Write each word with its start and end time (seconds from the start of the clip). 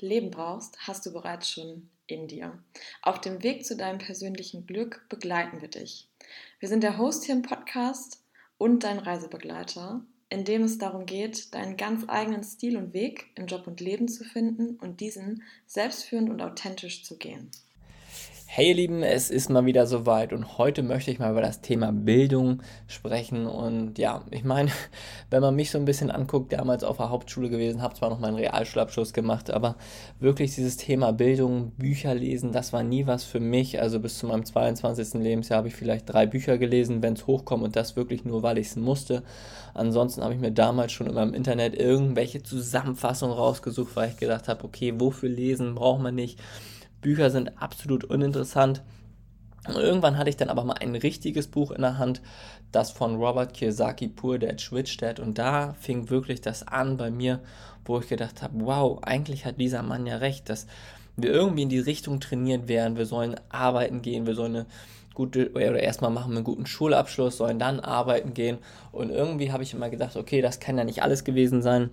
Leben 0.00 0.30
brauchst, 0.30 0.76
hast 0.86 1.06
du 1.06 1.12
bereits 1.12 1.48
schon 1.48 1.88
in 2.06 2.28
dir. 2.28 2.58
Auf 3.02 3.20
dem 3.20 3.42
Weg 3.42 3.64
zu 3.64 3.76
deinem 3.76 3.98
persönlichen 3.98 4.66
Glück 4.66 5.06
begleiten 5.08 5.60
wir 5.60 5.68
dich. 5.68 6.08
Wir 6.58 6.68
sind 6.68 6.82
der 6.82 6.98
Host 6.98 7.24
hier 7.24 7.34
im 7.34 7.42
Podcast 7.42 8.22
und 8.58 8.84
dein 8.84 8.98
Reisebegleiter, 8.98 10.04
in 10.28 10.44
dem 10.44 10.62
es 10.62 10.78
darum 10.78 11.06
geht, 11.06 11.54
deinen 11.54 11.76
ganz 11.76 12.04
eigenen 12.08 12.42
Stil 12.42 12.76
und 12.76 12.92
Weg 12.92 13.30
im 13.36 13.46
Job 13.46 13.66
und 13.66 13.80
Leben 13.80 14.08
zu 14.08 14.24
finden 14.24 14.76
und 14.76 15.00
diesen 15.00 15.42
selbstführend 15.66 16.30
und 16.30 16.42
authentisch 16.42 17.04
zu 17.04 17.16
gehen. 17.16 17.50
Hey 18.56 18.68
ihr 18.68 18.76
Lieben, 18.76 19.02
es 19.02 19.30
ist 19.30 19.50
mal 19.50 19.66
wieder 19.66 19.84
soweit 19.84 20.32
und 20.32 20.58
heute 20.58 20.84
möchte 20.84 21.10
ich 21.10 21.18
mal 21.18 21.32
über 21.32 21.40
das 21.40 21.60
Thema 21.60 21.90
Bildung 21.90 22.62
sprechen 22.86 23.48
und 23.48 23.98
ja, 23.98 24.22
ich 24.30 24.44
meine, 24.44 24.70
wenn 25.30 25.40
man 25.40 25.56
mich 25.56 25.72
so 25.72 25.78
ein 25.78 25.84
bisschen 25.84 26.12
anguckt, 26.12 26.52
damals 26.52 26.84
auf 26.84 26.98
der 26.98 27.10
Hauptschule 27.10 27.50
gewesen, 27.50 27.82
habe 27.82 27.96
zwar 27.96 28.10
noch 28.10 28.20
meinen 28.20 28.36
Realschulabschluss 28.36 29.12
gemacht, 29.12 29.50
aber 29.50 29.74
wirklich 30.20 30.54
dieses 30.54 30.76
Thema 30.76 31.10
Bildung, 31.12 31.72
Bücher 31.72 32.14
lesen, 32.14 32.52
das 32.52 32.72
war 32.72 32.84
nie 32.84 33.08
was 33.08 33.24
für 33.24 33.40
mich, 33.40 33.80
also 33.80 33.98
bis 33.98 34.18
zu 34.18 34.26
meinem 34.28 34.44
22. 34.44 35.14
Lebensjahr 35.20 35.58
habe 35.58 35.66
ich 35.66 35.74
vielleicht 35.74 36.08
drei 36.08 36.24
Bücher 36.24 36.56
gelesen, 36.56 37.02
wenn 37.02 37.14
es 37.14 37.26
hochkommt 37.26 37.64
und 37.64 37.74
das 37.74 37.96
wirklich 37.96 38.24
nur, 38.24 38.44
weil 38.44 38.58
ich 38.58 38.68
es 38.68 38.76
musste. 38.76 39.24
Ansonsten 39.74 40.22
habe 40.22 40.32
ich 40.32 40.38
mir 40.38 40.52
damals 40.52 40.92
schon 40.92 41.08
immer 41.08 41.24
im 41.24 41.34
Internet 41.34 41.74
irgendwelche 41.74 42.44
Zusammenfassungen 42.44 43.36
rausgesucht, 43.36 43.96
weil 43.96 44.10
ich 44.10 44.16
gedacht 44.16 44.46
habe, 44.46 44.62
okay, 44.62 44.94
wofür 44.96 45.28
lesen, 45.28 45.74
braucht 45.74 46.00
man 46.00 46.14
nicht 46.14 46.38
Bücher 47.04 47.30
sind 47.30 47.62
absolut 47.62 48.02
uninteressant. 48.04 48.82
Irgendwann 49.68 50.18
hatte 50.18 50.30
ich 50.30 50.36
dann 50.36 50.48
aber 50.48 50.64
mal 50.64 50.78
ein 50.80 50.94
richtiges 50.94 51.48
Buch 51.48 51.70
in 51.70 51.82
der 51.82 51.98
Hand, 51.98 52.22
das 52.72 52.90
von 52.90 53.16
Robert 53.16 53.52
Kiyosaki, 53.54 54.08
Poor 54.08 54.38
Dad, 54.38 54.68
Rich 54.72 54.96
Dad. 54.96 55.20
Und 55.20 55.38
da 55.38 55.74
fing 55.74 56.10
wirklich 56.10 56.40
das 56.40 56.66
an 56.66 56.96
bei 56.96 57.10
mir, 57.10 57.40
wo 57.84 58.00
ich 58.00 58.08
gedacht 58.08 58.42
habe, 58.42 58.54
wow, 58.60 58.98
eigentlich 59.02 59.44
hat 59.44 59.60
dieser 59.60 59.82
Mann 59.82 60.06
ja 60.06 60.16
recht, 60.16 60.48
dass 60.48 60.66
wir 61.16 61.30
irgendwie 61.30 61.62
in 61.62 61.68
die 61.68 61.78
Richtung 61.78 62.20
trainiert 62.20 62.68
werden. 62.68 62.96
Wir 62.96 63.06
sollen 63.06 63.36
arbeiten 63.50 64.00
gehen, 64.00 64.26
wir 64.26 64.34
sollen 64.34 64.56
eine 64.56 64.66
gute, 65.12 65.50
oder 65.52 65.80
erstmal 65.80 66.10
machen 66.10 66.32
wir 66.32 66.38
einen 66.38 66.44
guten 66.44 66.66
Schulabschluss, 66.66 67.36
sollen 67.36 67.58
dann 67.58 67.80
arbeiten 67.80 68.32
gehen. 68.32 68.58
Und 68.92 69.10
irgendwie 69.10 69.52
habe 69.52 69.62
ich 69.62 69.74
immer 69.74 69.90
gedacht, 69.90 70.16
okay, 70.16 70.40
das 70.40 70.58
kann 70.58 70.78
ja 70.78 70.84
nicht 70.84 71.02
alles 71.02 71.22
gewesen 71.22 71.60
sein. 71.60 71.90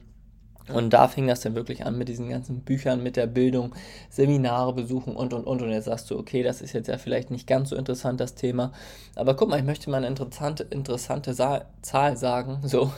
Und 0.67 0.91
da 0.91 1.07
fing 1.07 1.27
das 1.27 1.41
dann 1.41 1.55
wirklich 1.55 1.85
an 1.85 1.97
mit 1.97 2.07
diesen 2.07 2.29
ganzen 2.29 2.61
Büchern, 2.61 3.03
mit 3.03 3.15
der 3.15 3.27
Bildung, 3.27 3.73
Seminare 4.09 4.73
besuchen 4.73 5.15
und 5.15 5.33
und 5.33 5.45
und. 5.45 5.61
Und 5.61 5.71
jetzt 5.71 5.85
sagst 5.85 6.09
du, 6.11 6.17
okay, 6.17 6.43
das 6.43 6.61
ist 6.61 6.73
jetzt 6.73 6.87
ja 6.87 6.97
vielleicht 6.97 7.31
nicht 7.31 7.47
ganz 7.47 7.69
so 7.69 7.75
interessant, 7.75 8.19
das 8.19 8.35
Thema. 8.35 8.71
Aber 9.15 9.35
guck 9.35 9.49
mal, 9.49 9.59
ich 9.59 9.65
möchte 9.65 9.89
mal 9.89 9.97
eine 9.97 10.07
interessante, 10.07 10.63
interessante 10.63 11.33
Sa 11.33 11.65
Zahl 11.81 12.17
sagen, 12.17 12.59
so, 12.63 12.91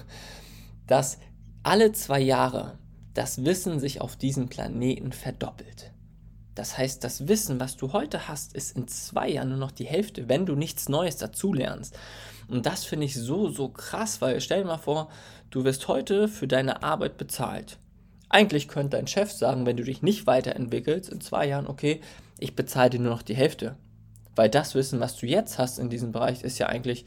dass 0.88 1.20
alle 1.64 1.94
zwei 1.94 2.20
Jahre 2.20 2.78
das 3.14 3.46
Wissen 3.46 3.80
sich 3.80 4.02
auf 4.02 4.16
diesem 4.16 4.50
Planeten 4.50 5.12
verdoppelt. 5.12 5.92
Das 6.56 6.78
heißt, 6.78 7.04
das 7.04 7.28
Wissen, 7.28 7.60
was 7.60 7.78
du 7.78 7.94
heute 7.94 8.28
hast, 8.28 8.54
ist 8.54 8.76
in 8.76 8.88
zwei 8.88 9.30
Jahren 9.30 9.50
nur 9.50 9.58
noch 9.58 9.72
die 9.72 9.86
Hälfte, 9.86 10.30
wenn 10.30 10.46
du 10.46 10.56
nichts 10.56 10.88
Neues 10.88 11.18
dazulernst. 11.18 11.98
Und 12.48 12.66
das 12.66 12.86
finde 12.86 13.06
ich 13.06 13.16
so, 13.16 13.50
so 13.50 13.70
krass, 13.70 14.22
weil 14.22 14.40
stell 14.42 14.62
dir 14.62 14.68
mal 14.68 14.78
vor, 14.78 15.10
du 15.50 15.64
wirst 15.64 15.88
heute 15.88 16.28
für 16.28 16.48
deine 16.48 16.84
Arbeit 16.84 17.18
bezahlt. 17.18 17.78
Eigentlich 18.30 18.68
könnte 18.68 18.98
dein 18.98 19.08
Chef 19.08 19.32
sagen, 19.32 19.66
wenn 19.66 19.78
du 19.78 19.84
dich 19.84 20.02
nicht 20.02 20.26
weiterentwickelst, 20.26 21.10
in 21.10 21.22
zwei 21.22 21.48
Jahren, 21.48 21.68
okay, 21.68 22.02
ich 22.40 22.56
bezahle 22.56 22.90
dir 22.90 23.00
nur 23.00 23.12
noch 23.12 23.22
die 23.22 23.36
Hälfte. 23.36 23.76
Weil 24.36 24.50
das 24.50 24.74
Wissen, 24.74 25.00
was 25.00 25.16
du 25.16 25.28
jetzt 25.28 25.60
hast 25.60 25.78
in 25.78 25.90
diesem 25.90 26.12
Bereich, 26.12 26.42
ist 26.42 26.58
ja 26.58 26.68
eigentlich 26.68 27.06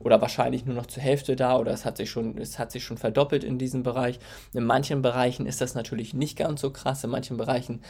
oder 0.00 0.20
wahrscheinlich 0.20 0.64
nur 0.64 0.74
noch 0.74 0.86
zur 0.86 1.02
Hälfte 1.02 1.36
da 1.36 1.58
oder 1.58 1.72
es 1.72 1.84
hat 1.84 1.96
sich 1.96 2.10
schon, 2.10 2.38
es 2.38 2.58
hat 2.58 2.70
sich 2.70 2.84
schon 2.84 2.98
verdoppelt 2.98 3.44
in 3.44 3.58
diesem 3.58 3.82
Bereich. 3.82 4.18
In 4.54 4.64
manchen 4.64 5.02
Bereichen 5.02 5.46
ist 5.46 5.60
das 5.60 5.74
natürlich 5.74 6.14
nicht 6.14 6.36
ganz 6.36 6.60
so 6.60 6.70
krass, 6.70 7.04
in 7.04 7.10
manchen 7.10 7.36
Bereichen 7.36 7.80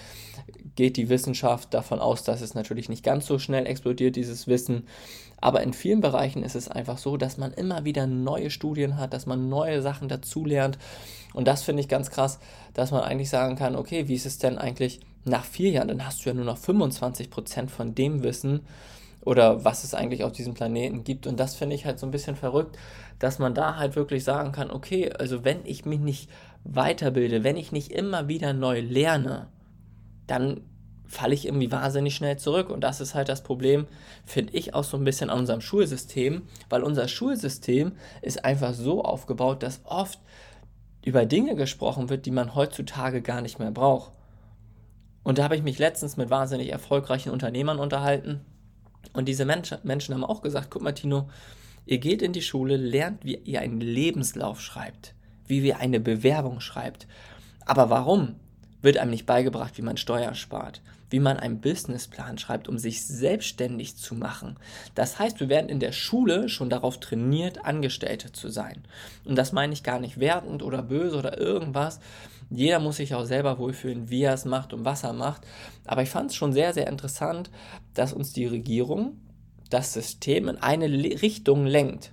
geht 0.75 0.97
die 0.97 1.09
Wissenschaft 1.09 1.75
davon 1.75 1.99
aus, 1.99 2.23
dass 2.25 2.41
es 2.41 2.55
natürlich 2.55 2.89
nicht 2.89 3.05
ganz 3.05 3.27
so 3.27 3.39
schnell 3.39 3.67
explodiert, 3.67 4.17
dieses 4.17 4.47
Wissen. 4.47 4.87
Aber 5.41 5.63
in 5.63 5.73
vielen 5.73 6.01
Bereichen 6.01 6.43
ist 6.43 6.57
es 6.57 6.69
einfach 6.69 6.99
so, 6.99 7.17
dass 7.17 7.37
man 7.37 7.53
immer 7.53 7.85
wieder 7.85 8.07
neue 8.07 8.51
Studien 8.51 8.97
hat, 8.97 9.13
dass 9.13 9.27
man 9.27 9.49
neue 9.49 9.83
Sachen 9.83 10.09
dazulernt. 10.09 10.79
Und 11.35 11.47
das 11.47 11.63
finde 11.63 11.81
ich 11.81 11.89
ganz 11.89 12.11
krass, 12.11 12.41
dass 12.75 12.91
man 12.91 13.03
eigentlich 13.03 13.31
sagen 13.31 13.57
kann, 13.57 13.77
okay, 13.77 14.09
wie 14.09 14.15
ist 14.15 14.27
es 14.27 14.39
denn 14.39 14.59
eigentlich 14.59 15.01
nach 15.25 15.45
vier 15.45 15.71
Jahren? 15.71 15.89
Dann 15.89 16.07
hast 16.07 16.25
du 16.25 16.31
ja 16.31 16.35
nur 16.35 16.45
noch 16.45 16.59
25 16.59 17.31
Prozent 17.31 17.71
von 17.71 17.95
dem 17.95 18.23
Wissen, 18.23 18.67
oder 19.29 19.63
was 19.63 19.85
es 19.85 19.93
eigentlich 19.93 20.25
auf 20.25 20.33
diesem 20.33 20.55
Planeten 20.55 21.05
gibt. 21.05 21.27
Und 21.27 21.39
das 21.39 21.55
finde 21.55 21.77
ich 21.77 21.85
halt 21.85 21.99
so 21.99 22.07
ein 22.07 22.11
bisschen 22.11 22.35
verrückt, 22.35 22.79
dass 23.19 23.39
man 23.39 23.53
da 23.53 23.77
halt 23.77 23.95
wirklich 23.95 24.25
sagen 24.25 24.53
kann, 24.53 24.71
okay, 24.71 25.13
also 25.13 25.45
wenn 25.45 25.67
ich 25.67 25.85
mich 25.85 26.01
nicht 26.01 26.31
weiterbilde, 26.65 27.45
wenn 27.45 27.59
ich 27.59 27.71
nicht 27.71 27.93
immer 27.93 28.27
wieder 28.27 28.55
neu 28.55 28.81
lerne, 28.81 29.49
dann 30.27 30.63
falle 31.05 31.35
ich 31.35 31.45
irgendwie 31.45 31.71
wahnsinnig 31.71 32.15
schnell 32.15 32.39
zurück. 32.39 32.71
Und 32.71 32.81
das 32.81 33.03
ist 33.03 33.15
halt 33.15 33.29
das 33.29 33.43
Problem, 33.43 33.87
finde 34.25 34.55
ich, 34.55 34.73
auch 34.73 34.85
so 34.85 34.97
ein 34.97 35.05
bisschen 35.05 35.29
an 35.29 35.41
unserem 35.41 35.61
Schulsystem, 35.61 36.43
weil 36.71 36.83
unser 36.83 37.07
Schulsystem 37.07 37.93
ist 38.23 38.47
einfach 38.47 38.73
so 38.73 39.05
aufgebaut, 39.05 39.63
dass 39.63 39.83
oft 39.85 40.21
über 41.05 41.27
Dinge 41.27 41.55
gesprochen 41.55 42.09
wird, 42.09 42.25
die 42.25 42.31
man 42.31 42.55
heutzutage 42.55 43.21
gar 43.21 43.43
nicht 43.43 43.59
mehr 43.59 43.73
braucht. 43.73 44.11
Und 45.23 45.37
da 45.37 45.45
habe 45.45 45.57
ich 45.57 45.63
mich 45.63 45.79
letztens 45.79 46.17
mit 46.17 46.31
wahnsinnig 46.31 46.73
erfolgreichen 46.73 47.29
Unternehmern 47.31 47.79
unterhalten, 47.79 48.41
und 49.13 49.27
diese 49.27 49.45
Menschen, 49.45 49.79
Menschen 49.83 50.15
haben 50.15 50.25
auch 50.25 50.43
gesagt, 50.43 50.69
guck 50.71 50.83
mal 50.83 50.93
Tino, 50.93 51.29
ihr 51.87 51.99
geht 51.99 52.23
in 52.23 52.33
die 52.33 52.43
Schule, 52.43 52.77
lernt, 52.77 53.25
wie 53.25 53.37
ihr 53.37 53.61
einen 53.61 53.81
Lebenslauf 53.81 54.61
schreibt, 54.61 55.15
wie 55.47 55.61
ihr 55.61 55.79
eine 55.79 56.01
Bewerbung 56.01 56.61
schreibt. 56.61 57.07
Aber 57.65 57.91
warum? 57.91 58.37
Wird 58.81 58.97
einem 58.97 59.11
nicht 59.11 59.27
beigebracht, 59.27 59.77
wie 59.77 59.83
man 59.83 59.97
Steuern 59.97 60.37
spart, 60.37 60.81
wie 61.11 61.19
man 61.19 61.37
einen 61.37 61.61
Businessplan 61.61 62.39
schreibt, 62.39 62.69
um 62.69 62.79
sich 62.79 63.05
selbstständig 63.05 63.97
zu 63.97 64.15
machen. 64.15 64.57
Das 64.95 65.19
heißt, 65.19 65.41
wir 65.41 65.49
werden 65.49 65.69
in 65.69 65.81
der 65.81 65.91
Schule 65.91 66.49
schon 66.49 66.71
darauf 66.71 67.01
trainiert, 67.01 67.65
Angestellte 67.65 68.31
zu 68.31 68.51
sein. 68.51 68.85
Und 69.25 69.35
das 69.37 69.53
meine 69.53 69.73
ich 69.73 69.83
gar 69.83 69.99
nicht 69.99 70.21
wertend 70.21 70.63
oder 70.63 70.83
böse 70.83 71.17
oder 71.17 71.39
irgendwas, 71.39 71.99
jeder 72.51 72.81
muss 72.81 72.97
sich 72.97 73.15
auch 73.15 73.25
selber 73.25 73.59
wohlfühlen, 73.59 74.09
wie 74.09 74.23
er 74.23 74.35
es 74.35 74.45
macht 74.45 74.73
und 74.73 74.85
was 74.85 75.05
er 75.05 75.13
macht. 75.13 75.43
Aber 75.87 76.03
ich 76.03 76.09
fand 76.09 76.31
es 76.31 76.37
schon 76.37 76.53
sehr, 76.53 76.73
sehr 76.73 76.87
interessant, 76.87 77.51
dass 77.95 78.13
uns 78.13 78.33
die 78.33 78.47
Regierung 78.47 79.19
das 79.71 79.93
System 79.93 80.49
in 80.49 80.57
eine 80.57 80.89
Richtung 80.89 81.67
lenkt, 81.67 82.13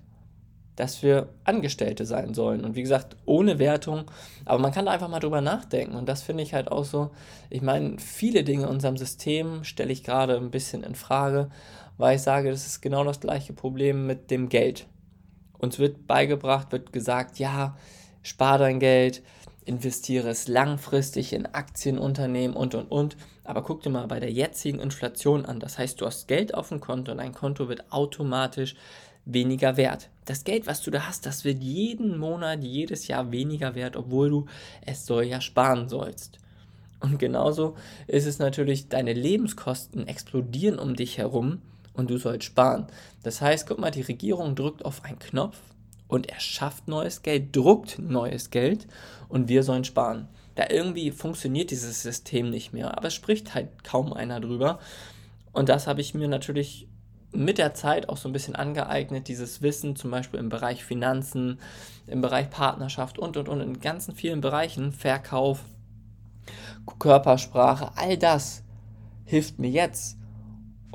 dass 0.75 1.03
wir 1.03 1.29
Angestellte 1.46 2.06
sein 2.06 2.34
sollen. 2.34 2.66
Und 2.66 2.75
wie 2.75 2.81
gesagt, 2.81 3.16
ohne 3.25 3.59
Wertung, 3.59 4.12
aber 4.44 4.59
man 4.59 4.73
kann 4.73 4.85
da 4.85 4.91
einfach 4.91 5.07
mal 5.07 5.22
drüber 5.22 5.40
nachdenken. 5.40 5.96
Und 5.96 6.09
das 6.09 6.22
finde 6.22 6.44
ich 6.44 6.53
halt 6.53 6.69
auch 6.69 6.84
so. 6.84 7.12
Ich 7.50 7.62
meine, 7.62 7.97
viele 7.97 8.44
Dinge 8.44 8.63
in 8.63 8.69
unserem 8.69 8.97
System 8.97 9.63
stelle 9.63 9.94
ich 9.94 10.03
gerade 10.03 10.35
ein 10.35 10.52
bisschen 10.52 10.84
in 10.84 10.96
Frage, 10.96 11.50
weil 11.97 12.17
ich 12.17 12.22
sage, 12.22 12.52
das 12.52 12.66
ist 12.66 12.81
genau 12.81 13.06
das 13.06 13.22
gleiche 13.22 13.53
Problem 13.53 14.06
mit 14.06 14.31
dem 14.31 14.50
Geld. 14.50 14.88
Uns 15.57 15.79
wird 15.79 16.07
beigebracht, 16.07 16.73
wird 16.73 16.91
gesagt, 16.91 17.40
ja, 17.40 17.78
spar 18.22 18.57
dein 18.57 18.81
Geld, 18.81 19.23
investiere 19.66 20.30
es 20.30 20.48
langfristig 20.48 21.34
in 21.34 21.48
Aktienunternehmen 21.48 22.56
und 22.56 22.76
und 22.76 22.92
und. 22.92 23.17
Aber 23.44 23.64
guck 23.64 23.82
dir 23.82 23.90
mal 23.90 24.08
bei 24.08 24.20
der 24.20 24.32
jetzigen 24.32 24.79
Inflation 24.79 25.46
an. 25.46 25.59
Das 25.59 25.78
heißt, 25.78 26.00
du 26.00 26.06
hast 26.06 26.28
Geld 26.28 26.53
auf 26.53 26.70
dem 26.70 26.79
Konto 26.79 27.12
und 27.12 27.17
dein 27.17 27.34
Konto 27.34 27.67
wird 27.67 27.91
automatisch 27.91 28.76
weniger 29.26 29.76
wert. 29.76 30.09
Das 30.26 30.44
Geld, 30.44 30.67
was 30.67 30.82
du 30.82 30.91
da 30.91 31.08
hast, 31.08 31.26
das 31.26 31.44
wird 31.44 31.64
jeden 31.64 32.17
Monat, 32.17 32.64
jedes 32.64 33.08
Jahr 33.08 33.32
weniger 33.32 33.76
wert, 33.76 33.96
obwohl 33.96 34.29
du 34.29 34.46
es 34.85 35.06
soll 35.06 35.26
ja 35.26 35.41
sparen 35.41 35.90
sollst. 35.90 36.40
Und 37.00 37.20
genauso 37.20 37.76
ist 38.08 38.26
es 38.26 38.40
natürlich, 38.40 38.88
deine 38.88 39.14
Lebenskosten 39.14 40.08
explodieren 40.08 40.79
um 40.79 40.96
dich 40.96 41.17
herum 41.17 41.62
und 41.94 42.09
du 42.09 42.17
sollst 42.17 42.46
sparen. 42.46 42.88
Das 43.23 43.41
heißt, 43.41 43.67
guck 43.67 43.79
mal, 43.79 43.91
die 43.91 44.02
Regierung 44.02 44.56
drückt 44.56 44.85
auf 44.85 45.03
einen 45.03 45.20
Knopf 45.20 45.58
und 46.07 46.29
er 46.29 46.40
schafft 46.40 46.87
neues 46.87 47.22
Geld, 47.22 47.55
druckt 47.55 47.99
neues 47.99 48.49
Geld 48.49 48.87
und 49.28 49.49
wir 49.49 49.63
sollen 49.63 49.84
sparen. 49.84 50.28
Da 50.55 50.66
irgendwie 50.69 51.11
funktioniert 51.11 51.72
dieses 51.72 52.02
System 52.02 52.49
nicht 52.49 52.73
mehr, 52.73 52.97
aber 52.97 53.07
es 53.07 53.13
spricht 53.13 53.53
halt 53.53 53.84
kaum 53.84 54.13
einer 54.13 54.40
drüber. 54.40 54.79
Und 55.52 55.69
das 55.69 55.87
habe 55.87 56.02
ich 56.02 56.13
mir 56.13 56.28
natürlich 56.28 56.87
mit 57.34 57.57
der 57.57 57.73
Zeit 57.73 58.07
auch 58.07 58.17
so 58.17 58.29
ein 58.29 58.34
bisschen 58.34 58.55
angeeignet, 58.55 59.28
dieses 59.28 59.61
Wissen 59.61 59.96
zum 59.96 60.11
Beispiel 60.11 60.40
im 60.40 60.49
Bereich 60.49 60.85
Finanzen, 60.85 61.59
im 62.07 62.22
Bereich 62.22 62.49
Partnerschaft 62.49 63.19
und 63.19 63.35
und 63.35 63.49
und 63.49 63.61
in 63.61 63.81
ganzen 63.81 64.16
vielen 64.16 64.41
Bereichen, 64.41 64.93
Verkauf, 64.93 65.66
Körpersprache, 66.99 67.91
all 67.96 68.17
das 68.17 68.63
hilft 69.25 69.59
mir 69.59 69.69
jetzt, 69.69 70.17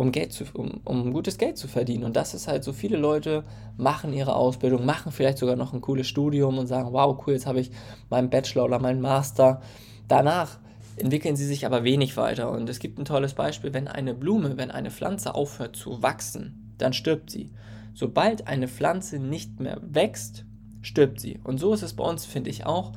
um, 0.00 0.12
Geld 0.12 0.32
zu, 0.32 0.44
um, 0.54 0.80
um 0.84 1.12
gutes 1.12 1.36
Geld 1.36 1.58
zu 1.58 1.68
verdienen. 1.68 2.04
Und 2.04 2.16
das 2.16 2.32
ist 2.32 2.48
halt 2.48 2.64
so, 2.64 2.72
viele 2.72 2.96
Leute 2.96 3.44
machen 3.76 4.14
ihre 4.14 4.34
Ausbildung, 4.34 4.86
machen 4.86 5.12
vielleicht 5.12 5.36
sogar 5.36 5.56
noch 5.56 5.74
ein 5.74 5.82
cooles 5.82 6.08
Studium 6.08 6.56
und 6.56 6.66
sagen, 6.66 6.94
wow, 6.94 7.22
cool, 7.26 7.34
jetzt 7.34 7.44
habe 7.44 7.60
ich 7.60 7.70
meinen 8.08 8.30
Bachelor 8.30 8.64
oder 8.64 8.78
meinen 8.78 9.02
Master. 9.02 9.60
Danach 10.08 10.58
entwickeln 10.96 11.36
sie 11.36 11.44
sich 11.44 11.66
aber 11.66 11.84
wenig 11.84 12.16
weiter. 12.16 12.50
Und 12.50 12.66
es 12.70 12.78
gibt 12.78 12.98
ein 12.98 13.04
tolles 13.04 13.34
Beispiel, 13.34 13.74
wenn 13.74 13.88
eine 13.88 14.14
Blume, 14.14 14.56
wenn 14.56 14.70
eine 14.70 14.90
Pflanze 14.90 15.34
aufhört 15.34 15.76
zu 15.76 16.02
wachsen, 16.02 16.72
dann 16.78 16.94
stirbt 16.94 17.30
sie. 17.30 17.50
Sobald 17.92 18.46
eine 18.46 18.68
Pflanze 18.68 19.18
nicht 19.18 19.60
mehr 19.60 19.82
wächst, 19.82 20.46
stirbt 20.80 21.20
sie. 21.20 21.40
Und 21.44 21.60
so 21.60 21.74
ist 21.74 21.82
es 21.82 21.92
bei 21.92 22.04
uns, 22.04 22.24
finde 22.24 22.48
ich 22.48 22.64
auch. 22.64 22.92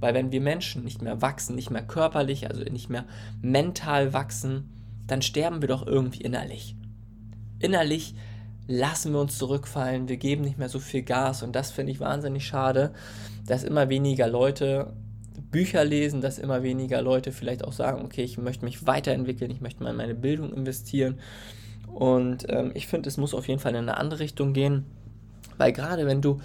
Weil 0.00 0.14
wenn 0.14 0.32
wir 0.32 0.40
Menschen 0.40 0.82
nicht 0.82 1.02
mehr 1.02 1.20
wachsen, 1.20 1.56
nicht 1.56 1.70
mehr 1.70 1.82
körperlich, 1.82 2.48
also 2.48 2.62
nicht 2.62 2.88
mehr 2.88 3.04
mental 3.42 4.14
wachsen, 4.14 4.70
dann 5.08 5.22
sterben 5.22 5.60
wir 5.60 5.68
doch 5.68 5.84
irgendwie 5.86 6.22
innerlich. 6.22 6.76
Innerlich 7.58 8.14
lassen 8.68 9.12
wir 9.12 9.20
uns 9.20 9.36
zurückfallen, 9.36 10.08
wir 10.08 10.18
geben 10.18 10.42
nicht 10.42 10.58
mehr 10.58 10.68
so 10.68 10.78
viel 10.78 11.02
Gas 11.02 11.42
und 11.42 11.56
das 11.56 11.72
finde 11.72 11.90
ich 11.90 12.00
wahnsinnig 12.00 12.46
schade, 12.46 12.92
dass 13.46 13.64
immer 13.64 13.88
weniger 13.88 14.28
Leute 14.28 14.92
Bücher 15.50 15.84
lesen, 15.84 16.20
dass 16.20 16.38
immer 16.38 16.62
weniger 16.62 17.00
Leute 17.00 17.32
vielleicht 17.32 17.64
auch 17.64 17.72
sagen, 17.72 18.04
okay, 18.04 18.22
ich 18.22 18.38
möchte 18.38 18.64
mich 18.64 18.86
weiterentwickeln, 18.86 19.50
ich 19.50 19.60
möchte 19.60 19.82
mal 19.82 19.90
in 19.90 19.96
meine 19.96 20.14
Bildung 20.14 20.52
investieren. 20.52 21.18
Und 21.86 22.44
ähm, 22.50 22.72
ich 22.74 22.86
finde, 22.86 23.08
es 23.08 23.16
muss 23.16 23.34
auf 23.34 23.48
jeden 23.48 23.60
Fall 23.60 23.72
in 23.72 23.78
eine 23.78 23.96
andere 23.96 24.20
Richtung 24.20 24.52
gehen, 24.52 24.84
weil 25.56 25.72
gerade 25.72 26.06
wenn 26.06 26.20
du 26.20 26.40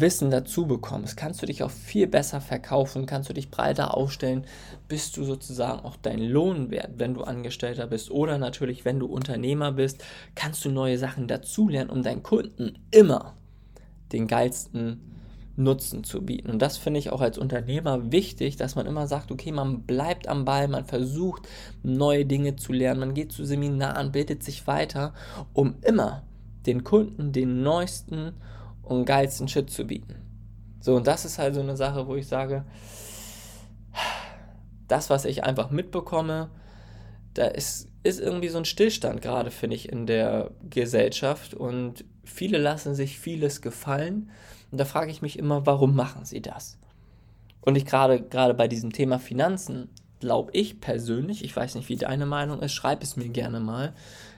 Wissen 0.00 0.30
dazu 0.30 0.66
bekommst, 0.66 1.16
kannst 1.16 1.42
du 1.42 1.46
dich 1.46 1.62
auch 1.62 1.70
viel 1.70 2.06
besser 2.06 2.40
verkaufen, 2.40 3.06
kannst 3.06 3.28
du 3.28 3.32
dich 3.32 3.50
breiter 3.50 3.96
aufstellen, 3.96 4.44
bist 4.88 5.16
du 5.16 5.24
sozusagen 5.24 5.80
auch 5.80 5.96
dein 5.96 6.20
Lohn 6.20 6.70
wert, 6.70 6.92
wenn 6.96 7.14
du 7.14 7.22
Angestellter 7.22 7.86
bist 7.86 8.10
oder 8.10 8.38
natürlich, 8.38 8.84
wenn 8.84 8.98
du 8.98 9.06
Unternehmer 9.06 9.72
bist, 9.72 10.04
kannst 10.34 10.64
du 10.64 10.70
neue 10.70 10.98
Sachen 10.98 11.28
dazulernen, 11.28 11.90
um 11.90 12.02
deinen 12.02 12.22
Kunden 12.22 12.78
immer 12.90 13.34
den 14.12 14.26
geilsten 14.26 15.00
Nutzen 15.56 16.04
zu 16.04 16.22
bieten. 16.22 16.50
Und 16.50 16.62
das 16.62 16.76
finde 16.76 17.00
ich 17.00 17.10
auch 17.10 17.20
als 17.20 17.36
Unternehmer 17.36 18.12
wichtig, 18.12 18.56
dass 18.56 18.76
man 18.76 18.86
immer 18.86 19.08
sagt, 19.08 19.32
okay, 19.32 19.50
man 19.50 19.82
bleibt 19.82 20.28
am 20.28 20.44
Ball, 20.44 20.68
man 20.68 20.84
versucht 20.84 21.48
neue 21.82 22.24
Dinge 22.24 22.56
zu 22.56 22.72
lernen, 22.72 23.00
man 23.00 23.14
geht 23.14 23.32
zu 23.32 23.44
Seminaren, 23.44 24.12
bildet 24.12 24.42
sich 24.44 24.66
weiter, 24.66 25.14
um 25.52 25.74
immer 25.82 26.22
den 26.66 26.84
Kunden 26.84 27.32
den 27.32 27.62
neuesten 27.62 28.34
und 28.88 29.04
geilsten 29.04 29.48
Shit 29.48 29.70
zu 29.70 29.84
bieten. 29.84 30.16
So, 30.80 30.96
und 30.96 31.06
das 31.06 31.24
ist 31.24 31.38
halt 31.38 31.54
so 31.54 31.60
eine 31.60 31.76
Sache, 31.76 32.06
wo 32.06 32.14
ich 32.14 32.26
sage, 32.26 32.64
das, 34.86 35.10
was 35.10 35.24
ich 35.24 35.44
einfach 35.44 35.70
mitbekomme, 35.70 36.50
da 37.34 37.46
ist, 37.46 37.88
ist 38.02 38.20
irgendwie 38.20 38.48
so 38.48 38.58
ein 38.58 38.64
Stillstand 38.64 39.20
gerade, 39.20 39.50
finde 39.50 39.76
ich, 39.76 39.90
in 39.90 40.06
der 40.06 40.50
Gesellschaft. 40.68 41.54
Und 41.54 42.04
viele 42.24 42.58
lassen 42.58 42.94
sich 42.94 43.18
vieles 43.18 43.60
gefallen. 43.60 44.30
Und 44.70 44.78
da 44.78 44.84
frage 44.84 45.10
ich 45.10 45.22
mich 45.22 45.38
immer, 45.38 45.66
warum 45.66 45.94
machen 45.94 46.24
sie 46.24 46.40
das? 46.40 46.78
Und 47.60 47.76
ich 47.76 47.84
gerade, 47.84 48.22
gerade 48.22 48.54
bei 48.54 48.68
diesem 48.68 48.92
Thema 48.92 49.18
Finanzen, 49.18 49.90
glaube 50.20 50.50
ich 50.54 50.80
persönlich, 50.80 51.44
ich 51.44 51.54
weiß 51.54 51.74
nicht, 51.74 51.88
wie 51.88 51.96
deine 51.96 52.26
Meinung 52.26 52.60
ist, 52.60 52.72
schreib 52.72 53.02
es 53.02 53.16
mir 53.16 53.28
gerne 53.28 53.60
mal, 53.60 53.94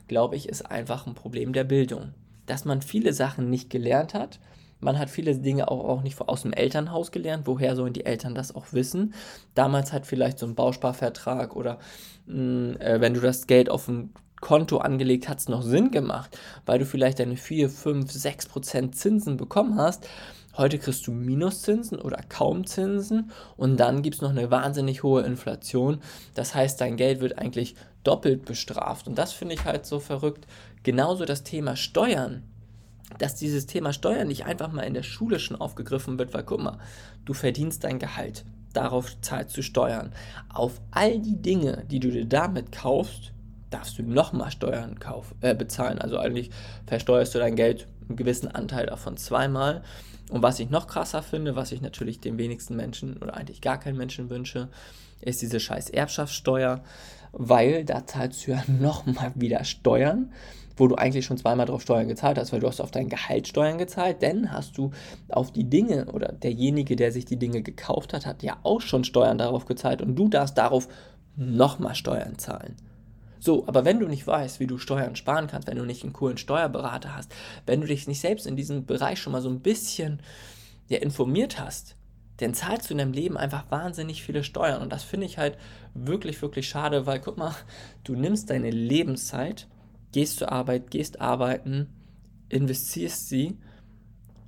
glaube 0.08 0.36
ich, 0.36 0.48
ist 0.48 0.62
einfach 0.70 1.06
ein 1.06 1.14
Problem 1.14 1.52
der 1.52 1.64
Bildung 1.64 2.12
dass 2.46 2.64
man 2.64 2.82
viele 2.82 3.12
Sachen 3.12 3.50
nicht 3.50 3.70
gelernt 3.70 4.14
hat. 4.14 4.40
Man 4.80 4.98
hat 4.98 5.10
viele 5.10 5.36
Dinge 5.36 5.70
auch, 5.70 5.84
auch 5.84 6.02
nicht 6.02 6.20
aus 6.20 6.42
dem 6.42 6.52
Elternhaus 6.52 7.12
gelernt. 7.12 7.46
Woher 7.46 7.76
sollen 7.76 7.92
die 7.92 8.06
Eltern 8.06 8.34
das 8.34 8.54
auch 8.54 8.72
wissen? 8.72 9.14
Damals 9.54 9.92
hat 9.92 10.06
vielleicht 10.06 10.38
so 10.38 10.46
ein 10.46 10.54
Bausparvertrag 10.54 11.54
oder 11.54 11.78
mh, 12.26 12.36
mm, 12.36 12.76
äh, 12.80 13.00
wenn 13.00 13.14
du 13.14 13.20
das 13.20 13.46
Geld 13.46 13.70
auf 13.70 13.88
ein 13.88 14.12
Konto 14.40 14.78
angelegt 14.78 15.28
es 15.28 15.48
noch 15.48 15.62
Sinn 15.62 15.90
gemacht, 15.90 16.38
weil 16.66 16.78
du 16.78 16.86
vielleicht 16.86 17.18
deine 17.18 17.36
4, 17.36 17.68
5, 17.68 18.10
6 18.10 18.48
Prozent 18.48 18.96
Zinsen 18.96 19.36
bekommen 19.36 19.76
hast. 19.76 20.08
Heute 20.56 20.78
kriegst 20.78 21.06
du 21.06 21.12
Minuszinsen 21.12 22.00
oder 22.00 22.20
kaum 22.28 22.66
Zinsen 22.66 23.30
und 23.56 23.78
dann 23.78 24.02
gibt 24.02 24.16
es 24.16 24.22
noch 24.22 24.30
eine 24.30 24.50
wahnsinnig 24.50 25.02
hohe 25.02 25.22
Inflation. 25.22 26.00
Das 26.34 26.54
heißt, 26.54 26.80
dein 26.80 26.96
Geld 26.96 27.20
wird 27.20 27.38
eigentlich 27.38 27.76
doppelt 28.04 28.44
bestraft. 28.44 29.06
Und 29.08 29.16
das 29.18 29.32
finde 29.32 29.54
ich 29.54 29.64
halt 29.64 29.86
so 29.86 30.00
verrückt. 30.00 30.46
Genauso 30.82 31.24
das 31.24 31.42
Thema 31.42 31.76
Steuern. 31.76 32.42
Dass 33.18 33.34
dieses 33.34 33.66
Thema 33.66 33.92
Steuern 33.92 34.28
nicht 34.28 34.46
einfach 34.46 34.70
mal 34.70 34.82
in 34.82 34.94
der 34.94 35.02
Schule 35.02 35.40
schon 35.40 35.60
aufgegriffen 35.60 36.18
wird, 36.18 36.32
weil 36.32 36.44
guck 36.44 36.60
mal, 36.60 36.78
du 37.24 37.34
verdienst 37.34 37.82
dein 37.82 37.98
Gehalt, 37.98 38.44
darauf 38.72 39.20
zahlst 39.20 39.56
du 39.56 39.62
Steuern. 39.62 40.12
Auf 40.48 40.80
all 40.92 41.18
die 41.18 41.42
Dinge, 41.42 41.84
die 41.90 41.98
du 41.98 42.10
dir 42.10 42.24
damit 42.24 42.70
kaufst, 42.70 43.32
darfst 43.70 43.98
du 43.98 44.02
nochmal 44.02 44.50
Steuern 44.50 44.98
kauf, 44.98 45.34
äh, 45.40 45.54
bezahlen. 45.54 45.98
Also 45.98 46.18
eigentlich 46.18 46.50
versteuerst 46.86 47.34
du 47.34 47.38
dein 47.38 47.56
Geld 47.56 47.86
einen 48.08 48.16
gewissen 48.16 48.48
Anteil 48.48 48.86
davon 48.86 49.16
zweimal. 49.16 49.82
Und 50.30 50.42
was 50.42 50.60
ich 50.60 50.70
noch 50.70 50.86
krasser 50.86 51.22
finde, 51.22 51.56
was 51.56 51.72
ich 51.72 51.80
natürlich 51.80 52.20
den 52.20 52.38
wenigsten 52.38 52.76
Menschen 52.76 53.16
oder 53.16 53.34
eigentlich 53.34 53.60
gar 53.60 53.78
keinen 53.78 53.96
Menschen 53.96 54.30
wünsche, 54.30 54.68
ist 55.20 55.42
diese 55.42 55.60
scheiß 55.60 55.90
Erbschaftssteuer, 55.90 56.82
weil 57.32 57.84
da 57.84 58.06
zahlst 58.06 58.46
du 58.46 58.52
ja 58.52 58.62
nochmal 58.80 59.32
wieder 59.34 59.64
Steuern, 59.64 60.32
wo 60.76 60.88
du 60.88 60.94
eigentlich 60.94 61.26
schon 61.26 61.36
zweimal 61.36 61.66
drauf 61.66 61.82
Steuern 61.82 62.08
gezahlt 62.08 62.38
hast, 62.38 62.52
weil 62.52 62.60
du 62.60 62.68
hast 62.68 62.80
auf 62.80 62.90
dein 62.90 63.08
Gehalt 63.08 63.48
Steuern 63.48 63.78
gezahlt, 63.78 64.22
denn 64.22 64.52
hast 64.52 64.78
du 64.78 64.90
auf 65.28 65.52
die 65.52 65.68
Dinge 65.68 66.06
oder 66.06 66.32
derjenige, 66.32 66.96
der 66.96 67.12
sich 67.12 67.26
die 67.26 67.38
Dinge 67.38 67.62
gekauft 67.62 68.14
hat, 68.14 68.26
hat 68.26 68.42
ja 68.42 68.56
auch 68.62 68.80
schon 68.80 69.04
Steuern 69.04 69.38
darauf 69.38 69.66
gezahlt 69.66 70.00
und 70.00 70.16
du 70.16 70.28
darfst 70.28 70.56
darauf 70.56 70.88
nochmal 71.36 71.94
Steuern 71.94 72.38
zahlen. 72.38 72.76
So, 73.40 73.66
aber 73.66 73.86
wenn 73.86 73.98
du 73.98 74.06
nicht 74.06 74.26
weißt, 74.26 74.60
wie 74.60 74.66
du 74.66 74.76
Steuern 74.76 75.16
sparen 75.16 75.46
kannst, 75.46 75.66
wenn 75.66 75.78
du 75.78 75.84
nicht 75.84 76.02
einen 76.02 76.12
coolen 76.12 76.36
Steuerberater 76.36 77.16
hast, 77.16 77.34
wenn 77.66 77.80
du 77.80 77.86
dich 77.86 78.06
nicht 78.06 78.20
selbst 78.20 78.46
in 78.46 78.54
diesem 78.54 78.84
Bereich 78.84 79.18
schon 79.18 79.32
mal 79.32 79.40
so 79.40 79.48
ein 79.48 79.60
bisschen 79.60 80.20
ja, 80.88 80.98
informiert 80.98 81.58
hast, 81.58 81.96
dann 82.40 82.54
zahlst 82.54 82.88
du 82.88 82.94
in 82.94 82.98
deinem 82.98 83.12
Leben 83.12 83.36
einfach 83.36 83.70
wahnsinnig 83.70 84.22
viele 84.22 84.44
Steuern. 84.44 84.82
Und 84.82 84.92
das 84.92 85.02
finde 85.02 85.26
ich 85.26 85.38
halt 85.38 85.58
wirklich, 85.94 86.40
wirklich 86.42 86.68
schade, 86.68 87.06
weil 87.06 87.20
guck 87.20 87.36
mal, 87.36 87.54
du 88.04 88.14
nimmst 88.14 88.50
deine 88.50 88.70
Lebenszeit, 88.70 89.66
gehst 90.12 90.38
zur 90.38 90.50
Arbeit, 90.50 90.90
gehst 90.90 91.20
arbeiten, 91.20 91.88
investierst 92.48 93.28
sie 93.28 93.58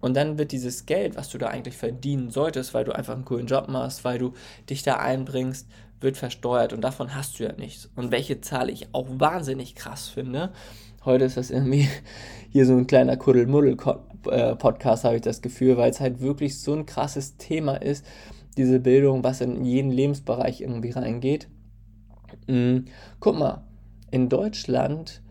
und 0.02 0.14
dann 0.16 0.36
wird 0.36 0.50
dieses 0.50 0.84
Geld, 0.84 1.16
was 1.16 1.30
du 1.30 1.38
da 1.38 1.46
eigentlich 1.46 1.76
verdienen 1.76 2.30
solltest, 2.30 2.74
weil 2.74 2.84
du 2.84 2.92
einfach 2.92 3.14
einen 3.14 3.24
coolen 3.24 3.46
Job 3.46 3.68
machst, 3.68 4.04
weil 4.04 4.18
du 4.18 4.32
dich 4.68 4.82
da 4.82 4.96
einbringst, 4.96 5.68
wird 6.00 6.16
versteuert 6.16 6.72
und 6.72 6.80
davon 6.80 7.14
hast 7.14 7.38
du 7.38 7.44
ja 7.44 7.52
nichts. 7.52 7.88
Und 7.94 8.10
welche 8.10 8.40
Zahl 8.40 8.68
ich 8.68 8.92
auch 8.92 9.06
wahnsinnig 9.08 9.76
krass 9.76 10.08
finde, 10.08 10.52
heute 11.04 11.24
ist 11.24 11.36
das 11.36 11.50
irgendwie 11.50 11.88
hier 12.50 12.66
so 12.66 12.76
ein 12.76 12.88
kleiner 12.88 13.16
Kuddelmuddel-Podcast, 14.22 15.04
habe 15.04 15.16
ich 15.16 15.22
das 15.22 15.42
Gefühl, 15.42 15.76
weil 15.76 15.90
es 15.90 16.00
halt 16.00 16.20
wirklich 16.20 16.60
so 16.60 16.72
ein 16.74 16.86
krasses 16.86 17.36
Thema 17.36 17.76
ist, 17.76 18.04
diese 18.56 18.80
Bildung, 18.80 19.24
was 19.24 19.40
in 19.40 19.64
jeden 19.64 19.90
Lebensbereich 19.90 20.60
irgendwie 20.60 20.90
reingeht. 20.90 21.48
Mhm. 22.46 22.86
Guck 23.20 23.38
mal, 23.38 23.64
in 24.10 24.28
Deutschland 24.28 25.22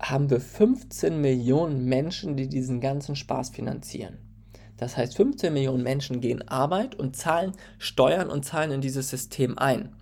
haben 0.00 0.30
wir 0.30 0.40
15 0.40 1.20
Millionen 1.20 1.86
Menschen, 1.86 2.36
die 2.36 2.48
diesen 2.48 2.80
ganzen 2.80 3.16
Spaß 3.16 3.50
finanzieren. 3.50 4.18
Das 4.76 4.96
heißt, 4.96 5.16
15 5.16 5.52
Millionen 5.52 5.82
Menschen 5.82 6.20
gehen 6.20 6.46
Arbeit 6.46 6.94
und 6.96 7.16
zahlen 7.16 7.52
Steuern 7.78 8.28
und 8.28 8.44
zahlen 8.44 8.72
in 8.72 8.80
dieses 8.80 9.08
System 9.08 9.56
ein. 9.56 9.94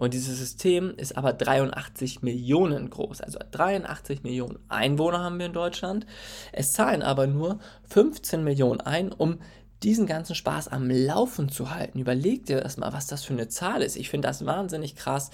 Und 0.00 0.14
dieses 0.14 0.38
System 0.38 0.94
ist 0.96 1.18
aber 1.18 1.34
83 1.34 2.22
Millionen 2.22 2.88
groß. 2.88 3.20
Also 3.20 3.38
83 3.50 4.22
Millionen 4.22 4.58
Einwohner 4.70 5.22
haben 5.22 5.38
wir 5.38 5.44
in 5.44 5.52
Deutschland. 5.52 6.06
Es 6.52 6.72
zahlen 6.72 7.02
aber 7.02 7.26
nur 7.26 7.58
15 7.90 8.42
Millionen 8.42 8.80
ein, 8.80 9.12
um 9.12 9.40
diesen 9.82 10.06
ganzen 10.06 10.34
Spaß 10.34 10.68
am 10.68 10.88
Laufen 10.88 11.50
zu 11.50 11.74
halten. 11.74 11.98
Überleg 11.98 12.46
dir 12.46 12.62
das 12.62 12.78
mal, 12.78 12.94
was 12.94 13.08
das 13.08 13.24
für 13.24 13.34
eine 13.34 13.48
Zahl 13.48 13.82
ist. 13.82 13.96
Ich 13.96 14.08
finde 14.08 14.26
das 14.26 14.46
wahnsinnig 14.46 14.96
krass, 14.96 15.30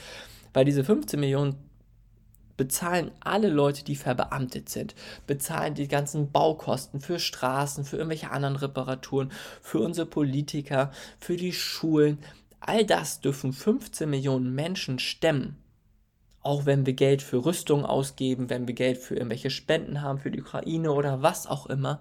weil 0.52 0.64
diese 0.64 0.82
15 0.82 1.20
Millionen 1.20 1.54
bezahlen 2.56 3.12
alle 3.20 3.50
Leute, 3.50 3.85
die 3.85 3.94
verbeamtet 3.94 4.68
sind, 4.68 4.96
bezahlen 5.28 5.75
die 5.75 5.87
ganzen 5.87 6.32
Baukosten 6.32 7.00
für 7.00 7.20
Straßen, 7.20 7.85
für 7.85 7.99
irgendwelche 7.99 8.32
anderen 8.32 8.56
Reparaturen, 8.56 9.30
für 9.62 9.78
unsere 9.78 10.08
Politiker, 10.08 10.90
für 11.20 11.37
die 11.37 11.52
Schulen. 11.52 12.18
All 12.68 12.85
das 12.85 13.20
dürfen 13.20 13.52
15 13.52 14.11
Millionen 14.11 14.52
Menschen 14.52 14.99
stemmen. 14.99 15.56
Auch 16.42 16.66
wenn 16.66 16.85
wir 16.85 16.94
Geld 16.94 17.23
für 17.23 17.44
Rüstung 17.44 17.85
ausgeben, 17.85 18.50
wenn 18.50 18.66
wir 18.66 18.75
Geld 18.75 18.99
für 18.99 19.14
irgendwelche 19.14 19.50
Spenden 19.50 20.02
haben, 20.02 20.18
für 20.18 20.32
die 20.32 20.40
Ukraine 20.40 20.90
oder 20.90 21.23
was 21.23 21.46
auch 21.46 21.66
immer, 21.66 22.00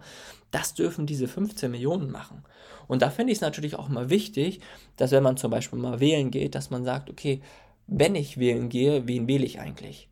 das 0.50 0.74
dürfen 0.74 1.06
diese 1.06 1.28
15 1.28 1.70
Millionen 1.70 2.10
machen. 2.10 2.44
Und 2.88 3.04
da 3.04 3.12
finde 3.12 3.32
ich 3.32 3.38
es 3.38 3.42
natürlich 3.44 3.76
auch 3.76 3.90
mal 3.90 4.10
wichtig, 4.10 4.60
dass 4.98 5.12
wenn 5.12 5.22
man 5.22 5.38
zum 5.38 5.52
Beispiel 5.52 5.78
mal 5.78 6.00
wählen 6.00 6.32
geht, 6.32 6.56
dass 6.56 6.72
man 6.72 6.84
sagt, 6.84 7.12
okay, 7.12 7.42
wenn 7.86 8.16
ich 8.16 8.40
wählen 8.40 8.68
gehe, 8.68 9.08
wen 9.08 9.28
wähle 9.28 9.46
ich 9.46 9.60
eigentlich? 9.60 10.10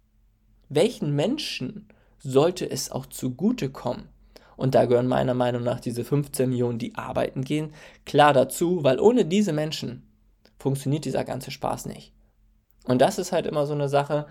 Welchen 0.70 1.16
Menschen 1.16 1.88
sollte 2.20 2.70
es 2.70 2.92
auch 2.92 3.08
zugutekommen? 3.08 4.08
Und 4.56 4.76
da 4.76 4.86
gehören 4.86 5.08
meiner 5.08 5.34
Meinung 5.34 5.64
nach 5.64 5.80
diese 5.80 6.04
15 6.04 6.48
Millionen, 6.48 6.78
die 6.78 6.94
arbeiten 6.94 7.44
gehen, 7.44 7.74
klar 8.06 8.34
dazu, 8.34 8.84
weil 8.84 9.00
ohne 9.00 9.26
diese 9.26 9.52
Menschen 9.52 10.04
funktioniert 10.64 11.04
dieser 11.04 11.26
ganze 11.26 11.52
Spaß 11.52 11.88
nicht. 11.88 12.14
Und 12.86 13.02
das 13.02 13.18
ist 13.18 13.34
halt 13.34 13.46
immer 13.46 13.66
so 13.66 13.74
eine 13.74 13.90
Sache, 13.90 14.28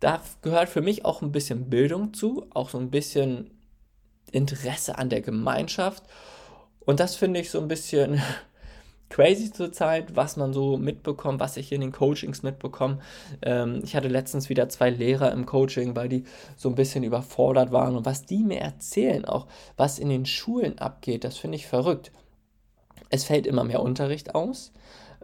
da 0.00 0.22
gehört 0.40 0.70
für 0.70 0.80
mich 0.80 1.04
auch 1.04 1.20
ein 1.20 1.30
bisschen 1.30 1.68
Bildung 1.68 2.14
zu, 2.14 2.46
auch 2.54 2.70
so 2.70 2.78
ein 2.78 2.90
bisschen 2.90 3.50
Interesse 4.30 4.96
an 4.96 5.10
der 5.10 5.20
Gemeinschaft. 5.20 6.04
Und 6.80 7.00
das 7.00 7.16
finde 7.16 7.38
ich 7.38 7.50
so 7.50 7.60
ein 7.60 7.68
bisschen 7.68 8.20
crazy 9.10 9.52
zurzeit, 9.52 10.16
was 10.16 10.38
man 10.38 10.54
so 10.54 10.78
mitbekommt, 10.78 11.38
was 11.38 11.58
ich 11.58 11.70
in 11.70 11.82
den 11.82 11.92
Coachings 11.92 12.42
mitbekomme. 12.42 13.00
Ähm, 13.42 13.82
ich 13.84 13.94
hatte 13.94 14.08
letztens 14.08 14.48
wieder 14.48 14.70
zwei 14.70 14.88
Lehrer 14.88 15.32
im 15.32 15.44
Coaching, 15.44 15.94
weil 15.94 16.08
die 16.08 16.24
so 16.56 16.70
ein 16.70 16.76
bisschen 16.76 17.04
überfordert 17.04 17.72
waren 17.72 17.94
und 17.94 18.06
was 18.06 18.24
die 18.24 18.42
mir 18.42 18.60
erzählen, 18.60 19.26
auch 19.26 19.46
was 19.76 19.98
in 19.98 20.08
den 20.08 20.24
Schulen 20.24 20.78
abgeht, 20.78 21.24
das 21.24 21.36
finde 21.36 21.56
ich 21.56 21.66
verrückt. 21.66 22.10
Es 23.10 23.24
fällt 23.24 23.46
immer 23.46 23.64
mehr 23.64 23.82
Unterricht 23.82 24.34
aus 24.34 24.72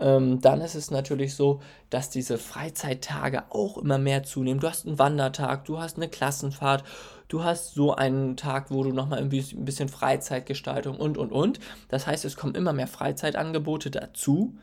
ähm, 0.01 0.41
dann 0.41 0.61
ist 0.61 0.75
es 0.75 0.91
natürlich 0.91 1.35
so, 1.35 1.61
dass 1.91 2.11
diese 2.11 2.39
Freizeittage 2.39 3.45
auch 3.51 3.79
immer 3.79 3.99
mehr 3.99 4.23
zunehmen. 4.23 4.61
Du 4.61 4.69
hast 4.69 4.87
einen 4.87 4.99
Wandertag, 4.99 5.65
du 5.65 5.79
hast 5.79 5.97
eine 5.97 6.09
Klassenfahrt, 6.09 6.85
du 7.29 7.43
hast 7.43 7.75
so 7.75 7.95
einen 7.95 8.37
Tag, 8.37 8.71
wo 8.71 8.83
du 8.83 8.93
nochmal 8.93 9.19
ein 9.19 9.29
bisschen 9.29 9.89
Freizeitgestaltung 9.89 10.97
und, 10.97 11.19
und, 11.19 11.33
und. 11.33 11.61
Das 11.89 12.07
heißt, 12.07 12.25
es 12.25 12.37
kommen 12.37 12.55
immer 12.55 12.73
mehr 12.73 12.87
Freizeitangebote 12.87 13.91
dazu, 13.91 14.57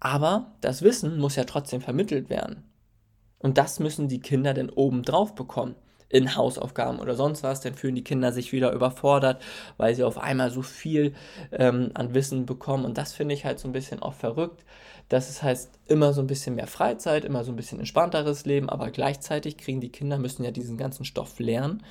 aber 0.00 0.52
das 0.60 0.82
Wissen 0.82 1.18
muss 1.18 1.36
ja 1.36 1.44
trotzdem 1.44 1.80
vermittelt 1.80 2.30
werden. 2.30 2.64
Und 3.38 3.58
das 3.58 3.78
müssen 3.78 4.08
die 4.08 4.20
Kinder 4.20 4.54
dann 4.54 4.70
obendrauf 4.70 5.34
bekommen 5.34 5.76
in 6.10 6.34
Hausaufgaben 6.36 6.98
oder 7.00 7.14
sonst 7.14 7.42
was, 7.42 7.60
dann 7.60 7.74
fühlen 7.74 7.94
die 7.94 8.04
Kinder 8.04 8.32
sich 8.32 8.52
wieder 8.52 8.72
überfordert, 8.72 9.42
weil 9.76 9.94
sie 9.94 10.04
auf 10.04 10.18
einmal 10.18 10.50
so 10.50 10.62
viel 10.62 11.14
ähm, 11.52 11.90
an 11.94 12.14
Wissen 12.14 12.46
bekommen. 12.46 12.84
Und 12.84 12.98
das 12.98 13.12
finde 13.12 13.34
ich 13.34 13.44
halt 13.44 13.58
so 13.58 13.68
ein 13.68 13.72
bisschen 13.72 14.00
auch 14.00 14.14
verrückt. 14.14 14.64
Das 15.08 15.42
heißt 15.42 15.70
immer 15.86 16.12
so 16.12 16.20
ein 16.20 16.26
bisschen 16.26 16.54
mehr 16.54 16.66
Freizeit, 16.66 17.24
immer 17.24 17.44
so 17.44 17.52
ein 17.52 17.56
bisschen 17.56 17.78
entspannteres 17.78 18.44
Leben, 18.44 18.68
aber 18.68 18.90
gleichzeitig 18.90 19.56
kriegen 19.56 19.80
die 19.80 19.90
Kinder, 19.90 20.18
müssen 20.18 20.44
ja 20.44 20.50
diesen 20.50 20.76
ganzen 20.76 21.04
Stoff 21.04 21.38
lernen 21.38 21.82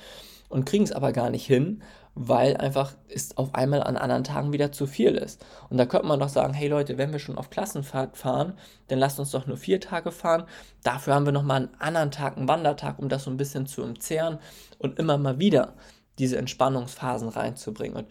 und 0.48 0.64
kriegen 0.64 0.84
es 0.84 0.92
aber 0.92 1.12
gar 1.12 1.30
nicht 1.30 1.46
hin, 1.46 1.82
weil 2.14 2.56
einfach 2.56 2.94
es 3.08 3.36
auf 3.36 3.54
einmal 3.54 3.82
an 3.82 3.96
anderen 3.96 4.24
Tagen 4.24 4.52
wieder 4.52 4.72
zu 4.72 4.86
viel 4.86 5.14
ist. 5.14 5.44
Und 5.68 5.76
da 5.78 5.86
könnte 5.86 6.06
man 6.06 6.20
doch 6.20 6.28
sagen, 6.28 6.54
hey 6.54 6.68
Leute, 6.68 6.98
wenn 6.98 7.12
wir 7.12 7.18
schon 7.18 7.38
auf 7.38 7.50
Klassenfahrt 7.50 8.16
fahren, 8.16 8.54
dann 8.88 8.98
lasst 8.98 9.20
uns 9.20 9.30
doch 9.30 9.46
nur 9.46 9.56
vier 9.56 9.80
Tage 9.80 10.10
fahren. 10.10 10.44
Dafür 10.82 11.14
haben 11.14 11.26
wir 11.26 11.32
nochmal 11.32 11.62
einen 11.62 11.74
anderen 11.78 12.10
Tag, 12.10 12.36
einen 12.36 12.48
Wandertag, 12.48 12.98
um 12.98 13.08
das 13.08 13.24
so 13.24 13.30
ein 13.30 13.36
bisschen 13.36 13.66
zu 13.66 13.82
umzehren 13.82 14.38
und 14.78 14.98
immer 14.98 15.18
mal 15.18 15.38
wieder 15.38 15.74
diese 16.18 16.38
Entspannungsphasen 16.38 17.28
reinzubringen. 17.28 17.96
Und 17.96 18.08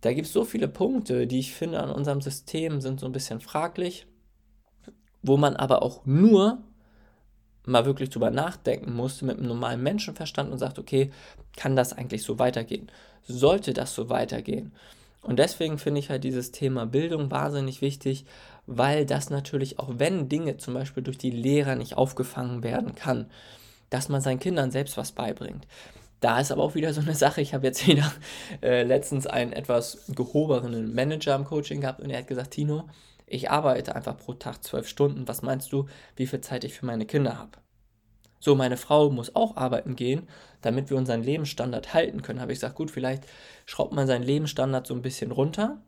da 0.00 0.12
gibt 0.12 0.26
es 0.26 0.32
so 0.32 0.44
viele 0.44 0.68
Punkte, 0.68 1.26
die 1.26 1.38
ich 1.38 1.54
finde 1.54 1.80
an 1.80 1.90
unserem 1.90 2.20
System 2.20 2.80
sind 2.80 3.00
so 3.00 3.06
ein 3.06 3.12
bisschen 3.12 3.40
fraglich, 3.40 4.06
wo 5.22 5.36
man 5.36 5.56
aber 5.56 5.82
auch 5.82 6.04
nur 6.06 6.58
mal 7.64 7.84
wirklich 7.84 8.10
drüber 8.10 8.30
nachdenken 8.30 8.94
musste 8.94 9.24
mit 9.24 9.38
einem 9.38 9.48
normalen 9.48 9.82
Menschenverstand 9.82 10.50
und 10.50 10.58
sagt, 10.58 10.78
okay, 10.78 11.10
kann 11.56 11.76
das 11.76 11.92
eigentlich 11.92 12.22
so 12.22 12.38
weitergehen? 12.38 12.90
Sollte 13.26 13.74
das 13.74 13.94
so 13.94 14.08
weitergehen? 14.08 14.72
Und 15.20 15.38
deswegen 15.38 15.78
finde 15.78 16.00
ich 16.00 16.10
halt 16.10 16.24
dieses 16.24 16.52
Thema 16.52 16.86
Bildung 16.86 17.30
wahnsinnig 17.30 17.82
wichtig, 17.82 18.24
weil 18.66 19.04
das 19.04 19.30
natürlich 19.30 19.78
auch 19.78 19.90
wenn 19.98 20.28
Dinge 20.28 20.56
zum 20.56 20.74
Beispiel 20.74 21.02
durch 21.02 21.18
die 21.18 21.30
Lehrer 21.30 21.74
nicht 21.74 21.96
aufgefangen 21.96 22.62
werden 22.62 22.94
kann, 22.94 23.26
dass 23.90 24.08
man 24.08 24.20
seinen 24.20 24.38
Kindern 24.38 24.70
selbst 24.70 24.96
was 24.96 25.12
beibringt. 25.12 25.66
Da 26.20 26.40
ist 26.40 26.50
aber 26.50 26.62
auch 26.62 26.74
wieder 26.74 26.92
so 26.92 27.00
eine 27.00 27.14
Sache, 27.14 27.40
ich 27.40 27.54
habe 27.54 27.66
jetzt 27.66 27.86
wieder 27.86 28.10
äh, 28.62 28.82
letztens 28.82 29.26
einen 29.26 29.52
etwas 29.52 30.04
gehobenen 30.08 30.94
Manager 30.94 31.34
im 31.34 31.44
Coaching 31.44 31.80
gehabt 31.80 32.00
und 32.00 32.10
er 32.10 32.18
hat 32.18 32.26
gesagt, 32.26 32.52
Tino, 32.52 32.84
ich 33.30 33.50
arbeite 33.50 33.94
einfach 33.94 34.16
pro 34.16 34.34
Tag 34.34 34.62
zwölf 34.62 34.88
Stunden. 34.88 35.28
Was 35.28 35.42
meinst 35.42 35.72
du, 35.72 35.86
wie 36.16 36.26
viel 36.26 36.40
Zeit 36.40 36.64
ich 36.64 36.74
für 36.74 36.86
meine 36.86 37.06
Kinder 37.06 37.38
habe? 37.38 37.58
So, 38.40 38.54
meine 38.54 38.76
Frau 38.76 39.10
muss 39.10 39.34
auch 39.34 39.56
arbeiten 39.56 39.96
gehen, 39.96 40.28
damit 40.60 40.90
wir 40.90 40.96
unseren 40.96 41.22
Lebensstandard 41.22 41.92
halten 41.92 42.22
können. 42.22 42.40
Habe 42.40 42.52
ich 42.52 42.58
gesagt, 42.58 42.76
gut, 42.76 42.90
vielleicht 42.90 43.24
schraubt 43.66 43.92
man 43.92 44.06
seinen 44.06 44.22
Lebensstandard 44.22 44.86
so 44.86 44.94
ein 44.94 45.02
bisschen 45.02 45.32
runter. 45.32 45.82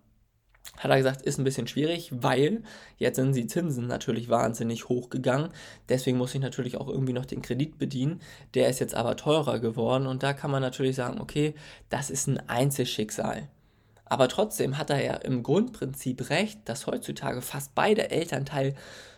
Hat 0.77 0.91
er 0.91 0.97
gesagt, 0.97 1.23
ist 1.23 1.39
ein 1.39 1.45
bisschen 1.45 1.67
schwierig, 1.67 2.11
weil 2.13 2.63
jetzt 2.97 3.17
sind 3.17 3.35
die 3.35 3.47
Zinsen 3.47 3.87
natürlich 3.87 4.29
wahnsinnig 4.29 4.89
hoch 4.89 5.11
gegangen. 5.11 5.51
Deswegen 5.89 6.19
muss 6.19 6.35
ich 6.35 6.41
natürlich 6.41 6.77
auch 6.77 6.89
irgendwie 6.89 7.13
noch 7.13 7.25
den 7.25 7.43
Kredit 7.43 7.79
bedienen. 7.79 8.21
Der 8.55 8.69
ist 8.69 8.79
jetzt 8.79 8.95
aber 8.95 9.17
teurer 9.17 9.59
geworden 9.59 10.07
und 10.07 10.23
da 10.23 10.33
kann 10.33 10.51
man 10.51 10.63
natürlich 10.63 10.97
sagen, 10.97 11.21
okay, 11.21 11.55
das 11.89 12.11
ist 12.11 12.27
ein 12.27 12.49
Einzelschicksal. 12.49 13.49
Aber 14.11 14.29
trotzdem 14.29 14.77
hat 14.77 14.91
er 14.91 15.03
ja 15.03 15.15
im 15.15 15.45
Grundprinzip 15.45 16.31
recht, 16.31 16.61
dass 16.65 16.89
heutzutage 16.89 17.41
fast 17.41 17.77
beide 17.77 18.11
Elternteile 18.11 18.75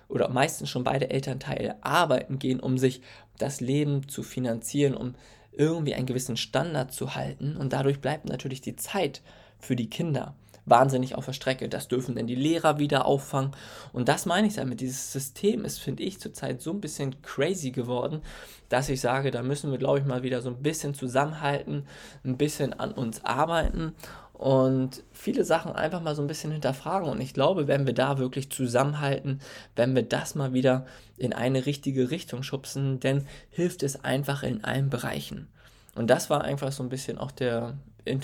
oder 0.06 0.28
meistens 0.28 0.68
schon 0.68 0.84
beide 0.84 1.08
Elternteile 1.08 1.82
arbeiten 1.82 2.38
gehen, 2.38 2.60
um 2.60 2.76
sich 2.76 3.00
das 3.38 3.62
Leben 3.62 4.06
zu 4.06 4.22
finanzieren, 4.22 4.94
um 4.94 5.14
irgendwie 5.50 5.94
einen 5.94 6.06
gewissen 6.06 6.36
Standard 6.36 6.92
zu 6.92 7.14
halten. 7.14 7.56
Und 7.56 7.72
dadurch 7.72 8.02
bleibt 8.02 8.26
natürlich 8.26 8.60
die 8.60 8.76
Zeit 8.76 9.22
für 9.58 9.76
die 9.76 9.88
Kinder 9.88 10.36
wahnsinnig 10.66 11.14
auf 11.14 11.24
der 11.24 11.32
Strecke. 11.32 11.70
Das 11.70 11.88
dürfen 11.88 12.14
denn 12.14 12.26
die 12.26 12.34
Lehrer 12.34 12.78
wieder 12.78 13.06
auffangen. 13.06 13.52
Und 13.94 14.08
das 14.08 14.26
meine 14.26 14.46
ich 14.46 14.54
damit. 14.54 14.80
Dieses 14.80 15.10
System 15.10 15.64
ist, 15.64 15.78
finde 15.78 16.02
ich, 16.02 16.20
zurzeit 16.20 16.60
so 16.60 16.70
ein 16.70 16.82
bisschen 16.82 17.20
crazy 17.22 17.70
geworden, 17.70 18.20
dass 18.68 18.90
ich 18.90 19.00
sage, 19.00 19.30
da 19.30 19.42
müssen 19.42 19.70
wir, 19.70 19.78
glaube 19.78 20.00
ich, 20.00 20.04
mal 20.04 20.22
wieder 20.22 20.42
so 20.42 20.50
ein 20.50 20.62
bisschen 20.62 20.94
zusammenhalten, 20.94 21.86
ein 22.24 22.36
bisschen 22.36 22.74
an 22.74 22.92
uns 22.92 23.24
arbeiten 23.24 23.94
und 24.42 25.04
viele 25.12 25.44
Sachen 25.44 25.70
einfach 25.70 26.02
mal 26.02 26.16
so 26.16 26.22
ein 26.22 26.26
bisschen 26.26 26.50
hinterfragen. 26.50 27.08
Und 27.08 27.20
ich 27.20 27.32
glaube, 27.32 27.68
wenn 27.68 27.86
wir 27.86 27.94
da 27.94 28.18
wirklich 28.18 28.50
zusammenhalten, 28.50 29.38
wenn 29.76 29.94
wir 29.94 30.02
das 30.02 30.34
mal 30.34 30.52
wieder 30.52 30.84
in 31.16 31.32
eine 31.32 31.64
richtige 31.64 32.10
Richtung 32.10 32.42
schubsen, 32.42 32.98
dann 32.98 33.28
hilft 33.50 33.84
es 33.84 34.02
einfach 34.02 34.42
in 34.42 34.64
allen 34.64 34.90
Bereichen. 34.90 35.46
Und 35.94 36.10
das 36.10 36.28
war 36.28 36.42
einfach 36.42 36.72
so 36.72 36.82
ein 36.82 36.88
bisschen 36.88 37.18
auch 37.18 37.30
der, 37.30 37.78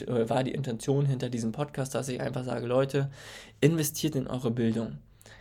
war 0.07 0.43
die 0.43 0.55
Intention 0.55 1.07
hinter 1.07 1.29
diesem 1.29 1.53
Podcast, 1.53 1.95
dass 1.95 2.09
ich 2.09 2.21
einfach 2.21 2.43
sage, 2.43 2.67
Leute, 2.67 3.11
investiert 3.61 4.17
in 4.17 4.27
eure 4.27 4.51
Bildung. 4.51 4.99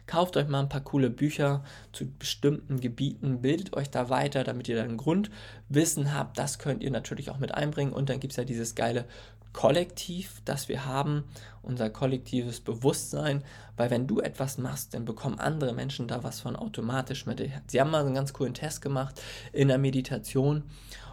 Kauft 0.08 0.38
euch 0.38 0.48
mal 0.48 0.62
ein 0.62 0.70
paar 0.70 0.82
coole 0.82 1.10
Bücher 1.10 1.64
zu 1.92 2.10
bestimmten 2.10 2.80
Gebieten, 2.80 3.42
bildet 3.42 3.76
euch 3.76 3.90
da 3.90 4.10
weiter, 4.10 4.44
damit 4.44 4.68
ihr 4.68 4.78
dann 4.78 4.98
Grundwissen 4.98 6.14
habt. 6.14 6.40
Das 6.40 6.60
könnt 6.60 6.82
ihr 6.82 6.92
natürlich 6.92 7.30
auch 7.30 7.38
mit 7.38 7.54
einbringen. 7.54 7.94
Und 7.94 8.10
dann 8.10 8.20
gibt 8.20 8.34
es 8.34 8.38
ja 8.38 8.44
dieses 8.44 8.74
geile 8.74 9.06
Kollektiv, 9.54 10.42
das 10.46 10.70
wir 10.70 10.86
haben, 10.86 11.24
unser 11.62 11.90
kollektives 11.90 12.62
Bewusstsein, 12.62 13.44
weil 13.76 13.90
wenn 13.90 14.06
du 14.06 14.20
etwas 14.20 14.58
machst, 14.58 14.94
dann 14.94 15.06
bekommen 15.06 15.40
andere 15.40 15.74
Menschen 15.74 16.08
da 16.08 16.24
was 16.24 16.42
von 16.42 16.56
automatisch 16.56 17.26
mit. 17.26 17.42
Sie 17.68 17.82
haben 17.82 17.90
mal 17.90 18.06
einen 18.06 18.14
ganz 18.14 18.34
coolen 18.34 18.54
Test 18.54 18.82
gemacht 18.82 19.22
in 19.54 19.68
der 19.70 19.78
Meditation 19.78 20.64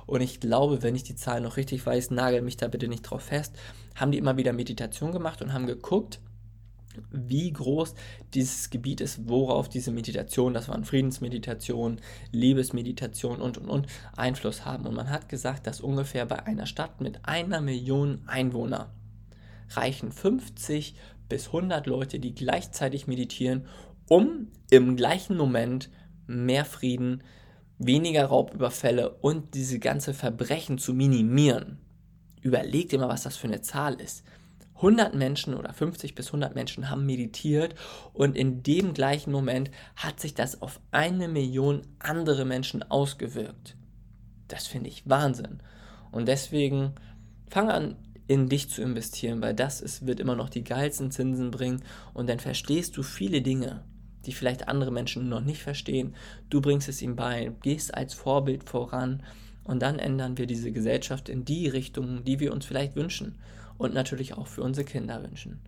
und 0.06 0.20
ich 0.20 0.40
glaube, 0.40 0.82
wenn 0.82 0.94
ich 0.94 1.04
die 1.04 1.16
Zahlen 1.16 1.44
noch 1.44 1.56
richtig 1.56 1.84
weiß, 1.86 2.10
nagel 2.10 2.42
mich 2.42 2.56
da 2.56 2.68
bitte 2.68 2.88
nicht 2.88 3.02
drauf 3.02 3.22
fest, 3.22 3.56
haben 3.94 4.12
die 4.12 4.18
immer 4.18 4.36
wieder 4.36 4.52
Meditation 4.52 5.12
gemacht 5.12 5.40
und 5.40 5.52
haben 5.52 5.66
geguckt, 5.66 6.20
wie 7.10 7.52
groß 7.52 7.94
dieses 8.34 8.70
Gebiet 8.70 9.00
ist, 9.00 9.28
worauf 9.28 9.68
diese 9.68 9.90
Meditation, 9.90 10.54
das 10.54 10.68
waren 10.68 10.84
Friedensmeditation, 10.84 12.00
Liebesmeditation 12.32 13.40
und 13.40 13.58
und 13.58 13.68
und 13.68 13.86
Einfluss 14.16 14.64
haben. 14.64 14.86
Und 14.86 14.94
man 14.94 15.10
hat 15.10 15.28
gesagt, 15.28 15.66
dass 15.66 15.80
ungefähr 15.80 16.26
bei 16.26 16.46
einer 16.46 16.66
Stadt 16.66 17.00
mit 17.00 17.24
einer 17.24 17.60
Million 17.60 18.22
Einwohner 18.26 18.92
reichen 19.70 20.12
50 20.12 20.94
bis 21.28 21.46
100 21.46 21.86
Leute, 21.86 22.20
die 22.20 22.34
gleichzeitig 22.34 23.06
meditieren, 23.06 23.66
um 24.08 24.48
im 24.70 24.96
gleichen 24.96 25.36
Moment 25.36 25.90
mehr 26.26 26.64
Frieden, 26.64 27.22
weniger 27.78 28.26
Raubüberfälle 28.26 29.10
und 29.10 29.54
diese 29.54 29.78
ganze 29.78 30.14
Verbrechen 30.14 30.78
zu 30.78 30.94
minimieren. 30.94 31.78
Überlegt 32.40 32.92
mal, 32.92 33.08
was 33.08 33.22
das 33.22 33.36
für 33.36 33.48
eine 33.48 33.62
Zahl 33.62 34.00
ist. 34.00 34.24
100 34.76 35.14
Menschen 35.14 35.54
oder 35.54 35.72
50 35.72 36.14
bis 36.14 36.26
100 36.26 36.54
Menschen 36.54 36.90
haben 36.90 37.06
meditiert 37.06 37.74
und 38.12 38.36
in 38.36 38.62
dem 38.62 38.92
gleichen 38.92 39.30
Moment 39.30 39.70
hat 39.96 40.20
sich 40.20 40.34
das 40.34 40.62
auf 40.62 40.80
eine 40.90 41.28
Million 41.28 41.82
andere 42.00 42.44
Menschen 42.44 42.82
ausgewirkt. 42.82 43.76
Das 44.48 44.66
finde 44.66 44.88
ich 44.88 45.08
Wahnsinn. 45.08 45.60
Und 46.10 46.26
deswegen 46.28 46.92
fang 47.48 47.70
an, 47.70 47.96
in 48.26 48.48
dich 48.48 48.70
zu 48.70 48.82
investieren, 48.82 49.42
weil 49.42 49.54
das 49.54 49.80
ist, 49.80 50.06
wird 50.06 50.18
immer 50.18 50.34
noch 50.34 50.48
die 50.48 50.64
geilsten 50.64 51.10
Zinsen 51.10 51.50
bringen 51.50 51.82
und 52.14 52.28
dann 52.28 52.40
verstehst 52.40 52.96
du 52.96 53.02
viele 53.02 53.42
Dinge, 53.42 53.84
die 54.24 54.32
vielleicht 54.32 54.66
andere 54.66 54.90
Menschen 54.90 55.28
noch 55.28 55.42
nicht 55.42 55.62
verstehen. 55.62 56.14
Du 56.48 56.60
bringst 56.60 56.88
es 56.88 57.02
ihm 57.02 57.16
bei, 57.16 57.52
gehst 57.62 57.94
als 57.94 58.14
Vorbild 58.14 58.64
voran 58.64 59.22
und 59.64 59.82
dann 59.82 59.98
ändern 59.98 60.38
wir 60.38 60.46
diese 60.46 60.72
Gesellschaft 60.72 61.28
in 61.28 61.44
die 61.44 61.68
Richtung, 61.68 62.24
die 62.24 62.40
wir 62.40 62.52
uns 62.52 62.64
vielleicht 62.64 62.96
wünschen 62.96 63.38
und 63.78 63.94
natürlich 63.94 64.34
auch 64.34 64.46
für 64.46 64.62
unsere 64.62 64.84
Kinder 64.84 65.22
wünschen. 65.22 65.60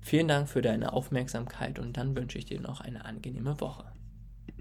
Vielen 0.00 0.28
Dank 0.28 0.48
für 0.48 0.62
deine 0.62 0.92
Aufmerksamkeit 0.92 1.78
und 1.78 1.96
dann 1.96 2.16
wünsche 2.16 2.38
ich 2.38 2.46
dir 2.46 2.60
noch 2.60 2.80
eine 2.80 3.04
angenehme 3.04 3.60
Woche. 3.60 3.89